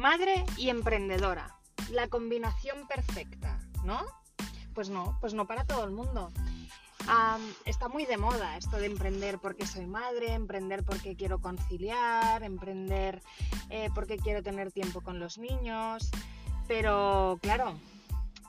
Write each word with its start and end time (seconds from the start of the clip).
madre 0.00 0.46
y 0.56 0.70
emprendedora, 0.70 1.54
la 1.90 2.08
combinación 2.08 2.88
perfecta, 2.88 3.60
¿no? 3.84 4.00
Pues 4.74 4.88
no, 4.88 5.18
pues 5.20 5.34
no 5.34 5.46
para 5.46 5.64
todo 5.64 5.84
el 5.84 5.90
mundo. 5.90 6.32
está 7.66 7.88
muy 7.88 8.06
de 8.06 8.16
moda 8.16 8.56
esto 8.56 8.78
de 8.78 8.86
emprender 8.86 9.38
porque 9.38 9.66
soy 9.66 9.86
madre, 9.86 10.32
emprender 10.32 10.84
porque 10.84 11.16
quiero 11.16 11.38
conciliar, 11.40 12.42
emprender 12.42 13.20
eh, 13.68 13.90
porque 13.94 14.16
quiero 14.16 14.42
tener 14.42 14.72
tiempo 14.72 15.02
con 15.02 15.20
los 15.20 15.36
niños, 15.36 16.10
pero 16.66 17.38
claro, 17.42 17.78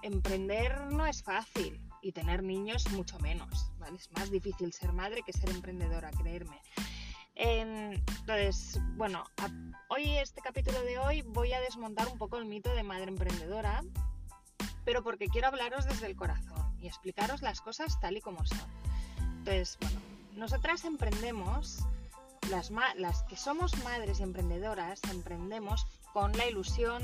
emprender 0.03 0.79
no 0.91 1.05
es 1.05 1.21
fácil 1.21 1.81
y 2.01 2.13
tener 2.13 2.43
niños 2.43 2.89
mucho 2.91 3.19
menos. 3.19 3.71
Es 3.93 4.09
más 4.13 4.31
difícil 4.31 4.71
ser 4.71 4.93
madre 4.93 5.21
que 5.25 5.33
ser 5.33 5.49
emprendedora, 5.49 6.11
creerme. 6.11 6.61
Entonces, 7.43 8.79
bueno, 8.97 9.23
hoy, 9.89 10.17
este 10.17 10.41
capítulo 10.41 10.79
de 10.83 10.99
hoy, 10.99 11.23
voy 11.23 11.51
a 11.53 11.59
desmontar 11.59 12.07
un 12.07 12.19
poco 12.19 12.37
el 12.37 12.45
mito 12.45 12.71
de 12.75 12.83
madre 12.83 13.07
emprendedora, 13.07 13.83
pero 14.85 15.03
porque 15.03 15.27
quiero 15.27 15.47
hablaros 15.47 15.85
desde 15.85 16.05
el 16.05 16.15
corazón 16.15 16.77
y 16.79 16.85
explicaros 16.85 17.41
las 17.41 17.59
cosas 17.61 17.99
tal 17.99 18.15
y 18.15 18.21
como 18.21 18.45
son. 18.45 18.59
Entonces, 19.39 19.79
bueno, 19.81 19.99
nosotras 20.35 20.85
emprendemos, 20.85 21.79
las, 22.51 23.23
que 23.23 23.37
somos 23.37 23.75
madres 23.83 24.19
emprendedoras, 24.19 25.01
emprendemos 25.11 25.87
con 26.13 26.33
la 26.33 26.45
ilusión 26.45 27.01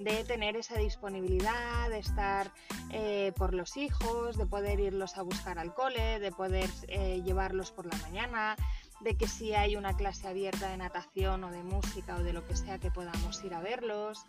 de 0.00 0.24
tener 0.24 0.56
esa 0.56 0.78
disponibilidad, 0.78 1.88
de 1.90 2.00
estar 2.00 2.50
eh, 2.90 3.32
por 3.36 3.54
los 3.54 3.76
hijos, 3.76 4.36
de 4.36 4.46
poder 4.46 4.80
irlos 4.80 5.16
a 5.16 5.22
buscar 5.22 5.60
al 5.60 5.74
cole, 5.74 6.18
de 6.18 6.32
poder 6.32 6.68
eh, 6.88 7.22
llevarlos 7.24 7.70
por 7.70 7.86
la 7.86 7.96
mañana, 7.98 8.56
de 9.00 9.16
que 9.16 9.28
si 9.28 9.54
hay 9.54 9.76
una 9.76 9.96
clase 9.96 10.28
abierta 10.28 10.70
de 10.70 10.76
natación 10.76 11.44
o 11.44 11.50
de 11.50 11.62
música 11.62 12.16
o 12.16 12.22
de 12.22 12.32
lo 12.32 12.46
que 12.46 12.56
sea 12.56 12.78
que 12.78 12.90
podamos 12.90 13.42
ir 13.44 13.54
a 13.54 13.60
verlos, 13.60 14.24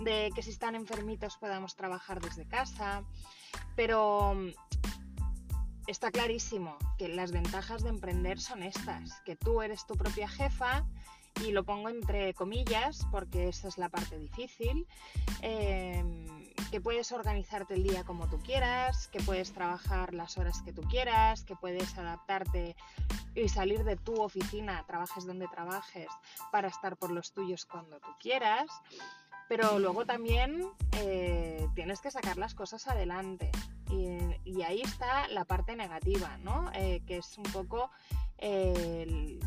de 0.00 0.30
que 0.34 0.42
si 0.42 0.50
están 0.50 0.74
enfermitos 0.74 1.36
podamos 1.36 1.76
trabajar 1.76 2.20
desde 2.20 2.46
casa, 2.46 3.02
pero 3.76 4.34
mm, 4.34 4.48
está 5.86 6.10
clarísimo 6.10 6.76
que 6.98 7.08
las 7.08 7.32
ventajas 7.32 7.82
de 7.82 7.90
emprender 7.90 8.40
son 8.40 8.62
estas, 8.62 9.20
que 9.24 9.36
tú 9.36 9.62
eres 9.62 9.86
tu 9.86 9.94
propia 9.94 10.28
jefa 10.28 10.86
y 11.44 11.50
lo 11.50 11.64
pongo 11.64 11.88
entre 11.88 12.32
comillas 12.34 13.06
porque 13.10 13.48
esa 13.48 13.68
es 13.68 13.78
la 13.78 13.88
parte 13.88 14.18
difícil. 14.18 14.86
Em, 15.42 16.53
que 16.74 16.80
puedes 16.80 17.12
organizarte 17.12 17.74
el 17.74 17.84
día 17.84 18.02
como 18.02 18.28
tú 18.28 18.40
quieras, 18.40 19.06
que 19.06 19.20
puedes 19.20 19.52
trabajar 19.52 20.12
las 20.12 20.36
horas 20.38 20.60
que 20.62 20.72
tú 20.72 20.82
quieras, 20.82 21.44
que 21.44 21.54
puedes 21.54 21.96
adaptarte 21.96 22.74
y 23.36 23.48
salir 23.48 23.84
de 23.84 23.94
tu 23.94 24.20
oficina, 24.20 24.82
trabajes 24.84 25.24
donde 25.24 25.46
trabajes, 25.46 26.08
para 26.50 26.66
estar 26.66 26.96
por 26.96 27.12
los 27.12 27.30
tuyos 27.30 27.64
cuando 27.64 28.00
tú 28.00 28.08
quieras. 28.18 28.66
Pero 29.48 29.78
luego 29.78 30.04
también 30.04 30.68
eh, 30.96 31.68
tienes 31.76 32.00
que 32.00 32.10
sacar 32.10 32.38
las 32.38 32.56
cosas 32.56 32.88
adelante. 32.88 33.52
Y, 33.88 34.62
ahí 34.62 34.80
está 34.80 35.28
la 35.28 35.44
parte 35.44 35.76
negativa, 35.76 36.38
¿no? 36.38 36.72
Eh, 36.74 37.02
que 37.06 37.18
es 37.18 37.38
un 37.38 37.44
poco 37.44 37.92
el 38.38 39.38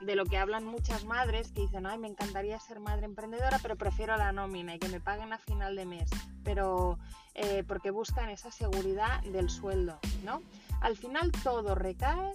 de 0.00 0.14
lo 0.14 0.24
que 0.24 0.38
hablan 0.38 0.64
muchas 0.64 1.04
madres 1.04 1.50
que 1.52 1.62
dicen, 1.62 1.86
ay, 1.86 1.98
me 1.98 2.08
encantaría 2.08 2.58
ser 2.60 2.80
madre 2.80 3.06
emprendedora, 3.06 3.58
pero 3.60 3.76
prefiero 3.76 4.16
la 4.16 4.32
nómina 4.32 4.74
y 4.74 4.78
que 4.78 4.88
me 4.88 5.00
paguen 5.00 5.32
a 5.32 5.38
final 5.38 5.74
de 5.76 5.86
mes, 5.86 6.10
pero 6.44 6.98
eh, 7.34 7.64
porque 7.66 7.90
buscan 7.90 8.30
esa 8.30 8.50
seguridad 8.50 9.22
del 9.22 9.50
sueldo, 9.50 9.98
¿no? 10.24 10.42
Al 10.80 10.96
final 10.96 11.32
todo 11.42 11.74
recae 11.74 12.32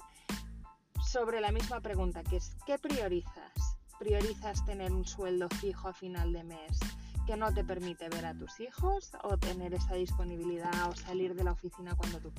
sobre 1.05 1.41
la 1.41 1.51
misma 1.51 1.79
pregunta, 1.79 2.23
que 2.23 2.37
es, 2.37 2.55
¿qué 2.65 2.77
priorizas? 2.77 3.77
¿Priorizas 3.99 4.65
tener 4.65 4.91
un 4.91 5.05
sueldo 5.05 5.47
fijo 5.49 5.87
a 5.87 5.93
final 5.93 6.33
de 6.33 6.43
mes 6.43 6.79
que 7.25 7.37
no 7.37 7.53
te 7.53 7.63
permite 7.63 8.09
ver 8.09 8.25
a 8.25 8.33
tus 8.33 8.59
hijos 8.59 9.11
o 9.23 9.37
tener 9.37 9.73
esa 9.73 9.93
disponibilidad 9.93 10.89
o 10.89 10.95
salir 10.95 11.35
de 11.35 11.43
la 11.45 11.53
oficina 11.53 11.95
cuando 11.95 12.19
tú, 12.19 12.33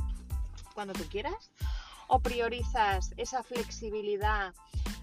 cuando 0.74 0.92
tú 0.92 1.04
quieras? 1.10 1.50
¿O 2.08 2.20
priorizas 2.20 3.14
esa 3.16 3.42
flexibilidad 3.42 4.52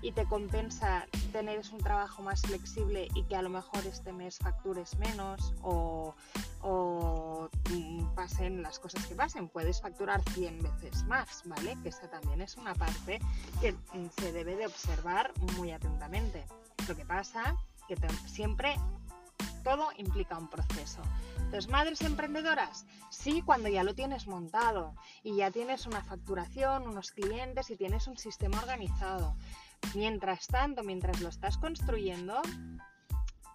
y 0.01 0.11
te 0.11 0.25
compensa 0.25 1.07
tener 1.31 1.61
un 1.71 1.79
trabajo 1.79 2.21
más 2.21 2.41
flexible 2.41 3.07
y 3.13 3.23
que 3.23 3.35
a 3.35 3.41
lo 3.41 3.49
mejor 3.49 3.85
este 3.85 4.11
mes 4.11 4.37
factures 4.37 4.97
menos 4.97 5.53
o, 5.61 6.15
pasen 8.15 8.61
las 8.61 8.77
cosas 8.77 9.05
que 9.07 9.15
pasen. 9.15 9.47
Puedes 9.47 9.81
facturar 9.81 10.21
100 10.31 10.61
veces 10.61 11.03
más, 11.05 11.41
¿vale? 11.45 11.77
Que 11.81 11.89
esa 11.89 12.09
también 12.09 12.41
es 12.41 12.57
una 12.57 12.75
parte 12.75 13.19
que 13.61 13.75
se 14.19 14.31
debe 14.31 14.55
de 14.55 14.67
observar 14.67 15.31
muy 15.57 15.71
atentamente. 15.71 16.45
Lo 16.87 16.95
que 16.95 17.05
pasa 17.05 17.55
que 17.87 17.97
siempre 18.27 18.75
todo 19.63 19.89
implica 19.97 20.37
un 20.37 20.49
proceso. 20.49 21.01
Entonces, 21.37 21.69
madres 21.69 22.01
emprendedoras, 22.01 22.85
sí, 23.09 23.41
cuando 23.41 23.69
ya 23.69 23.83
lo 23.83 23.93
tienes 23.93 24.27
montado 24.27 24.95
y 25.23 25.35
ya 25.35 25.51
tienes 25.51 25.85
una 25.85 26.03
facturación, 26.03 26.87
unos 26.87 27.11
clientes 27.11 27.69
y 27.69 27.75
tienes 27.75 28.07
un 28.07 28.17
sistema 28.17 28.59
organizado. 28.59 29.35
Mientras 29.95 30.47
tanto, 30.47 30.83
mientras 30.83 31.21
lo 31.21 31.29
estás 31.29 31.57
construyendo, 31.57 32.41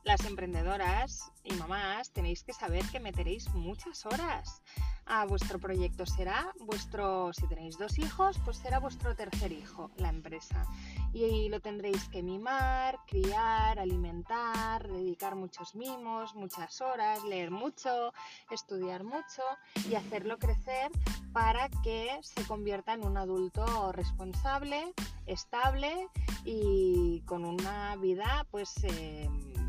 las 0.06 0.24
emprendedoras 0.24 1.32
y 1.42 1.52
mamás 1.54 2.12
tenéis 2.12 2.44
que 2.44 2.52
saber 2.52 2.84
que 2.92 3.00
meteréis 3.00 3.52
muchas 3.54 4.06
horas 4.06 4.62
a 5.04 5.26
vuestro 5.26 5.58
proyecto. 5.58 6.06
Será 6.06 6.52
vuestro, 6.60 7.32
si 7.32 7.48
tenéis 7.48 7.76
dos 7.76 7.98
hijos, 7.98 8.38
pues 8.44 8.56
será 8.56 8.78
vuestro 8.78 9.16
tercer 9.16 9.50
hijo, 9.50 9.90
la 9.96 10.08
empresa. 10.08 10.64
Y 11.12 11.48
lo 11.48 11.58
tendréis 11.58 12.08
que 12.08 12.22
mimar, 12.22 13.00
criar, 13.08 13.80
alimentar, 13.80 14.86
dedicar 14.86 15.34
muchos 15.34 15.74
mimos, 15.74 16.36
muchas 16.36 16.80
horas, 16.80 17.24
leer 17.24 17.50
mucho, 17.50 18.12
estudiar 18.52 19.02
mucho 19.02 19.42
y 19.90 19.96
hacerlo 19.96 20.38
crecer 20.38 20.92
para 21.32 21.68
que 21.82 22.16
se 22.22 22.44
convierta 22.46 22.92
en 22.92 23.04
un 23.04 23.16
adulto 23.16 23.90
responsable, 23.90 24.94
estable 25.26 26.08
y 26.44 27.22
con 27.26 27.44
una 27.44 27.96
vida 27.96 28.46
pues 28.52 28.72
em, 28.84 29.65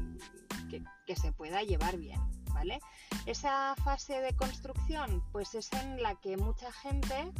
que 0.67 1.15
se 1.15 1.31
pueda 1.31 1.63
llevar 1.63 1.97
bien. 1.97 2.19
Esa 3.25 3.75
fase 3.83 4.19
de 4.21 4.35
construcción, 4.35 5.23
pues 5.31 5.53
es 5.55 5.71
en 5.73 6.01
la 6.01 6.15
que 6.15 6.37
mucha 6.37 6.71
gente 6.71 7.31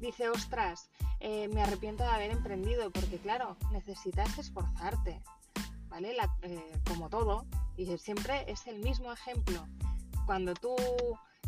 dice, 0.00 0.28
ostras, 0.28 0.90
eh, 1.20 1.48
me 1.48 1.62
arrepiento 1.62 2.02
de 2.04 2.10
haber 2.10 2.30
emprendido, 2.30 2.90
porque 2.90 3.18
claro, 3.18 3.56
necesitas 3.72 4.38
esforzarte, 4.38 5.22
¿vale? 5.88 6.16
Eh, 6.42 6.80
como 6.88 7.08
todo, 7.08 7.46
y 7.76 7.86
siempre 7.98 8.44
es 8.50 8.66
el 8.66 8.78
mismo 8.78 9.12
ejemplo. 9.12 9.66
Cuando 10.26 10.54
tú 10.54 10.76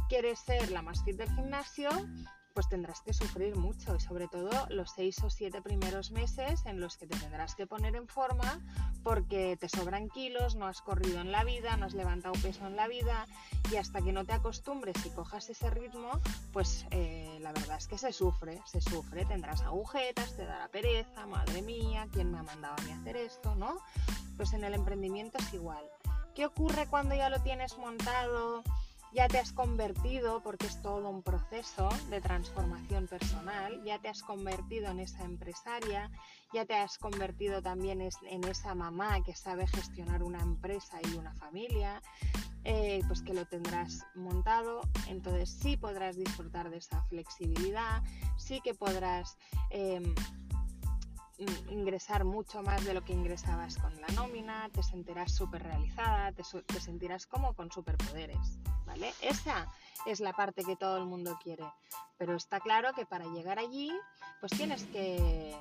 quieres 0.09 0.39
ser 0.39 0.71
la 0.71 0.83
más 0.83 1.03
fit 1.05 1.17
del 1.17 1.33
gimnasio, 1.35 1.91
pues 2.55 2.69
tendrás 2.69 3.01
que 3.03 3.13
sufrir 3.13 3.57
mucho 3.57 3.95
y 3.95 4.01
sobre 4.01 4.29
todo 4.29 4.51
los 4.71 4.91
seis 4.91 5.23
o 5.23 5.31
siete 5.31 5.63
primeros 5.63 6.11
meses 6.11 6.67
en 6.67 6.81
los 6.81 6.97
que 6.97 7.07
te 7.07 7.17
tendrás 7.17 7.55
que 7.55 7.67
poner 7.67 7.95
en 7.97 8.09
forma 8.09 8.61
porque 9.03 9.57
te 9.59 9.69
sobran 9.69 10.09
kilos, 10.09 10.55
no 10.57 10.67
has 10.67 10.81
corrido 10.83 11.21
en 11.21 11.33
la 11.33 11.45
vida, 11.45 11.77
no 11.77 11.87
has 11.87 11.95
levantado 11.95 12.35
peso 12.43 12.67
en 12.67 12.77
la 12.77 12.89
vida 12.89 13.27
y 13.71 13.77
hasta 13.77 14.03
que 14.03 14.13
no 14.13 14.25
te 14.25 14.33
acostumbres 14.33 14.97
y 15.05 15.11
cojas 15.11 15.49
ese 15.51 15.71
ritmo, 15.71 16.21
pues 16.53 16.87
eh, 16.91 17.39
la 17.41 17.53
verdad 17.53 17.79
es 17.79 17.87
que 17.87 17.99
se 17.99 18.13
sufre, 18.13 18.61
se 18.65 18.81
sufre, 18.81 19.25
tendrás 19.25 19.63
agujetas, 19.63 20.37
te 20.37 20.45
dará 20.45 20.69
pereza, 20.69 21.27
madre 21.27 21.63
mía, 21.63 22.09
¿quién 22.13 22.31
me 22.31 22.39
ha 22.39 22.43
mandado 22.43 22.75
a 22.79 22.83
mí 22.83 22.93
hacer 22.93 23.17
esto? 23.17 23.55
¿No? 23.55 23.79
Pues 24.37 24.53
en 24.53 24.65
el 24.65 24.75
emprendimiento 24.75 25.39
es 25.39 25.55
igual. 25.55 25.85
¿Qué 26.35 26.47
ocurre 26.47 26.87
cuando 26.87 27.15
ya 27.15 27.29
lo 27.29 27.41
tienes 27.43 27.77
montado? 27.79 28.63
Ya 29.13 29.27
te 29.29 29.39
has 29.39 29.53
convertido, 29.53 30.43
porque 30.43 30.67
es 30.67 30.81
todo 30.83 31.09
un 31.09 31.23
proceso 31.23 31.89
de 32.11 32.21
transformación 32.21 33.07
personal, 33.09 33.83
ya 33.85 33.99
te 33.99 34.09
has 34.09 34.23
convertido 34.23 34.89
en 34.89 35.01
esa 35.01 35.25
empresaria, 35.25 36.11
ya 36.53 36.65
te 36.65 36.75
has 36.75 36.99
convertido 36.99 37.61
también 37.61 38.01
en 38.01 38.45
esa 38.45 38.75
mamá 38.75 39.23
que 39.25 39.35
sabe 39.35 39.67
gestionar 39.67 40.23
una 40.23 40.41
empresa 40.41 40.99
y 41.03 41.17
una 41.17 41.35
familia, 41.35 42.01
eh, 42.65 43.03
pues 43.09 43.23
que 43.23 43.35
lo 43.35 43.47
tendrás 43.47 44.07
montado, 44.15 44.83
entonces 45.09 45.51
sí 45.51 45.77
podrás 45.77 46.17
disfrutar 46.17 46.71
de 46.71 46.79
esa 46.79 47.03
flexibilidad, 47.05 48.03
sí 48.37 48.61
que 48.61 48.75
podrás... 48.75 49.37
Em, 49.71 50.15
ingresar 51.71 52.25
mucho 52.25 52.63
más 52.63 52.85
de 52.85 52.93
lo 52.93 53.03
que 53.03 53.15
ingresabas 53.15 53.79
con 53.79 53.99
la 53.99 54.09
nómina, 54.09 54.69
te 54.75 54.83
sentirás 54.83 55.33
súper 55.33 55.63
realizada, 55.63 56.33
te, 56.33 56.43
te, 56.67 56.81
sentirás 56.81 57.27
como 57.27 57.55
con 57.55 57.73
superpoderes, 57.73 58.59
¿vale? 58.91 59.15
Esa 59.23 59.69
es 60.05 60.19
la 60.19 60.33
parte 60.33 60.65
que 60.65 60.75
todo 60.75 60.97
el 60.97 61.07
mundo 61.07 61.39
quiere, 61.43 61.65
pero 62.19 62.35
está 62.35 62.59
claro 62.59 62.93
que 62.93 63.07
para 63.07 63.25
llegar 63.27 63.59
allí, 63.59 63.93
pues 64.41 64.53
tienes 64.53 64.85
que, 64.85 65.57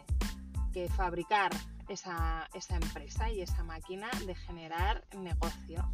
fabricar 0.96 1.52
esa, 1.90 2.48
esa 2.54 2.76
empresa 2.78 3.30
y 3.30 3.42
esa 3.42 3.64
máquina 3.64 4.10
de 4.26 4.34
generar 4.34 5.04
negocio 5.18 5.92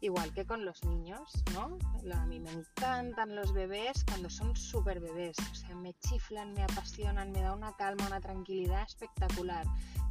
igual 0.00 0.32
que 0.32 0.44
con 0.44 0.64
los 0.64 0.84
niños, 0.84 1.32
¿no? 1.54 1.78
A 2.12 2.26
mí 2.26 2.38
me 2.40 2.50
encantan 2.50 3.34
los 3.34 3.52
bebés 3.52 4.04
cuando 4.04 4.30
son 4.30 4.54
súper 4.56 5.00
bebés, 5.00 5.36
o 5.38 5.54
sea, 5.54 5.74
me 5.76 5.94
chiflan, 5.94 6.52
me 6.52 6.62
apasionan, 6.62 7.30
me 7.32 7.40
da 7.40 7.52
una 7.52 7.72
calma, 7.76 8.06
una 8.06 8.20
tranquilidad 8.20 8.82
espectacular. 8.82 9.64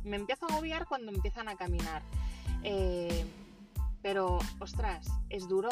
Me 0.03 0.15
empiezo 0.15 0.45
a 0.45 0.53
agobiar 0.53 0.87
cuando 0.87 1.11
empiezan 1.11 1.49
a 1.49 1.55
caminar. 1.55 2.03
Eh, 2.63 3.25
Pero, 4.01 4.39
ostras, 4.59 5.05
es 5.29 5.47
duro, 5.47 5.69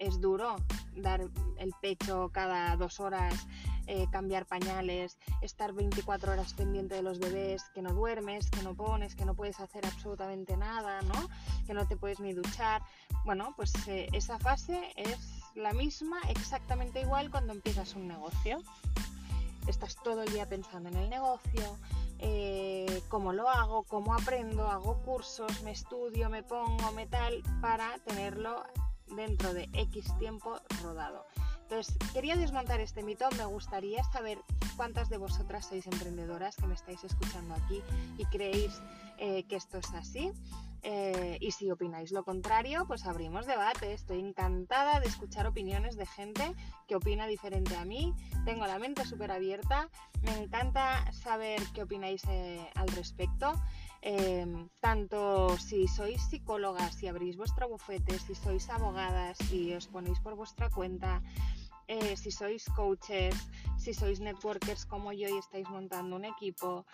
es 0.00 0.20
duro 0.20 0.56
dar 0.96 1.20
el 1.58 1.72
pecho 1.80 2.30
cada 2.32 2.74
dos 2.76 2.98
horas, 2.98 3.46
eh, 3.86 4.06
cambiar 4.10 4.46
pañales, 4.46 5.18
estar 5.42 5.72
24 5.72 6.32
horas 6.32 6.54
pendiente 6.54 6.94
de 6.94 7.02
los 7.02 7.18
bebés, 7.18 7.62
que 7.74 7.82
no 7.82 7.92
duermes, 7.92 8.50
que 8.50 8.62
no 8.62 8.74
pones, 8.74 9.14
que 9.14 9.24
no 9.24 9.34
puedes 9.34 9.60
hacer 9.60 9.86
absolutamente 9.86 10.56
nada, 10.56 11.02
¿no? 11.02 11.28
Que 11.66 11.74
no 11.74 11.86
te 11.86 11.96
puedes 11.96 12.18
ni 12.18 12.32
duchar. 12.32 12.82
Bueno, 13.24 13.52
pues 13.56 13.72
eh, 13.88 14.08
esa 14.12 14.38
fase 14.38 14.92
es 14.96 15.18
la 15.54 15.72
misma, 15.72 16.20
exactamente 16.28 17.00
igual 17.00 17.30
cuando 17.30 17.52
empiezas 17.52 17.94
un 17.94 18.08
negocio. 18.08 18.58
Estás 19.66 19.96
todo 20.02 20.22
el 20.22 20.32
día 20.32 20.46
pensando 20.46 20.88
en 20.88 20.96
el 20.96 21.10
negocio, 21.10 21.76
eh, 22.18 23.02
cómo 23.08 23.32
lo 23.32 23.48
hago, 23.48 23.82
cómo 23.84 24.14
aprendo, 24.14 24.68
hago 24.68 25.02
cursos, 25.02 25.62
me 25.62 25.70
estudio, 25.70 26.30
me 26.30 26.42
pongo, 26.42 26.90
me 26.92 27.06
tal, 27.06 27.42
para 27.60 27.98
tenerlo 27.98 28.64
dentro 29.16 29.54
de 29.54 29.68
X 29.72 30.16
tiempo 30.18 30.60
rodado. 30.82 31.26
Entonces, 31.62 31.96
quería 32.12 32.34
desmontar 32.34 32.80
este 32.80 33.04
mito, 33.04 33.28
me 33.36 33.44
gustaría 33.44 34.02
saber 34.04 34.38
cuántas 34.76 35.08
de 35.08 35.18
vosotras 35.18 35.66
sois 35.66 35.86
emprendedoras 35.86 36.56
que 36.56 36.66
me 36.66 36.74
estáis 36.74 37.04
escuchando 37.04 37.54
aquí 37.54 37.80
y 38.18 38.24
creéis 38.26 38.82
eh, 39.18 39.44
que 39.44 39.56
esto 39.56 39.78
es 39.78 39.92
así. 39.94 40.32
Eh, 40.82 41.36
y 41.40 41.52
si 41.52 41.70
opináis 41.70 42.10
lo 42.10 42.24
contrario, 42.24 42.86
pues 42.86 43.06
abrimos 43.06 43.46
debate. 43.46 43.92
Estoy 43.92 44.18
encantada 44.18 44.98
de 44.98 45.06
escuchar 45.06 45.46
opiniones 45.46 45.96
de 45.96 46.06
gente 46.06 46.54
que 46.88 46.96
opina 46.96 47.26
diferente 47.26 47.76
a 47.76 47.84
mí. 47.84 48.14
Tengo 48.44 48.66
la 48.66 48.78
mente 48.78 49.04
súper 49.04 49.30
abierta. 49.30 49.88
Me 50.22 50.36
encanta 50.38 51.12
saber 51.12 51.60
qué 51.74 51.82
opináis 51.82 52.22
eh, 52.28 52.66
al 52.74 52.88
respecto. 52.88 53.52
Em, 54.02 54.68
tanto 54.80 55.58
si 55.58 55.86
sois 55.86 56.22
psicólogas, 56.22 56.94
si 56.94 57.06
abrís 57.06 57.36
vuestro 57.36 57.68
bufete, 57.68 58.18
si 58.18 58.34
sois 58.34 58.68
abogadas, 58.70 59.36
si 59.48 59.74
os 59.74 59.86
ponéis 59.88 60.18
por 60.20 60.34
vuestra 60.36 60.70
cuenta, 60.70 61.20
eh, 61.86 62.16
si 62.16 62.30
sois 62.30 62.64
coaches, 62.76 63.36
si 63.76 63.92
sois 63.92 64.20
networkers 64.20 64.86
como 64.86 65.12
yo 65.12 65.28
y 65.28 65.36
estáis 65.36 65.68
montando 65.68 66.16
un 66.16 66.24
equipo, 66.24 66.86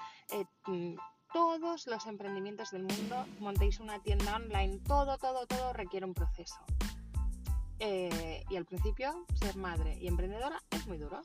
mm, 0.67 0.95
todos 1.33 1.87
los 1.87 2.07
emprendimientos 2.07 2.71
del 2.71 2.85
mundo, 2.85 3.27
montéis 3.39 3.79
una 3.79 4.03
tienda 4.03 4.37
online, 4.37 4.81
todo, 4.87 5.19
todo, 5.19 5.47
todo 5.47 5.73
requiere 5.73 6.07
un 6.07 6.15
proceso. 6.15 6.59
Eh, 7.79 8.43
y 8.49 8.57
al 8.57 8.65
principio, 8.65 9.27
ser 9.35 9.57
madre 9.57 9.99
y 10.01 10.09
emprendedora 10.09 10.63
es 10.71 10.87
muy 10.87 10.99
duro. 10.99 11.23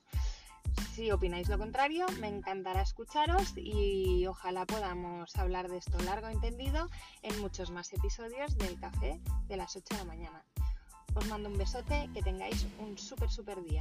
Si 0.93 1.09
opináis 1.09 1.47
lo 1.47 1.57
contrario, 1.57 2.05
me 2.19 2.27
encantará 2.27 2.81
escucharos 2.81 3.53
y 3.55 4.25
ojalá 4.27 4.65
podamos 4.65 5.33
hablar 5.37 5.69
de 5.69 5.77
esto 5.77 5.97
largo 5.99 6.27
entendido 6.27 6.89
en 7.21 7.39
muchos 7.39 7.71
más 7.71 7.93
episodios 7.93 8.57
del 8.57 8.77
café 8.77 9.21
de 9.47 9.55
las 9.55 9.73
8 9.73 9.85
de 9.89 9.97
la 9.97 10.03
mañana. 10.03 10.43
Os 11.15 11.25
mando 11.27 11.47
un 11.47 11.57
besote, 11.57 12.09
que 12.13 12.21
tengáis 12.21 12.67
un 12.79 12.97
súper, 12.97 13.29
súper 13.29 13.63
día. 13.63 13.79